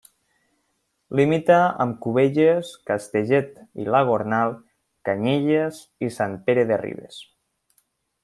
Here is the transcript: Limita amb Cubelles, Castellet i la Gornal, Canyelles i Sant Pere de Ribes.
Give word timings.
Limita 1.17 1.57
amb 1.83 1.99
Cubelles, 2.05 2.71
Castellet 2.91 3.53
i 3.83 3.85
la 3.95 4.01
Gornal, 4.09 4.57
Canyelles 5.09 5.83
i 6.09 6.11
Sant 6.19 6.39
Pere 6.49 6.65
de 6.73 6.81
Ribes. 6.85 7.21